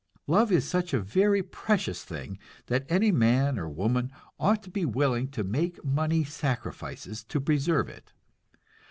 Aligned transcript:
Love 0.25 0.51
is 0.51 0.67
such 0.67 0.95
a 0.95 0.99
very 0.99 1.43
precious 1.43 2.03
thing 2.03 2.39
that 2.65 2.87
any 2.91 3.11
man 3.11 3.59
or 3.59 3.69
woman 3.69 4.09
ought 4.39 4.63
to 4.63 4.71
be 4.71 4.83
willing 4.83 5.27
to 5.27 5.43
make 5.43 5.85
money 5.85 6.23
sacrifices 6.23 7.23
to 7.23 7.39
preserve 7.39 7.87
it. 7.87 8.11